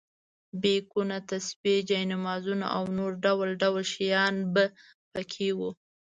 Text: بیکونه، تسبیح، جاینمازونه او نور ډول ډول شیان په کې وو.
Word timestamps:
بیکونه، 0.61 1.17
تسبیح، 1.29 1.77
جاینمازونه 1.89 2.65
او 2.75 2.83
نور 2.97 3.11
ډول 3.23 3.49
ډول 3.61 3.83
شیان 3.93 4.35
په 5.13 5.21
کې 5.31 5.47
وو. 5.57 5.69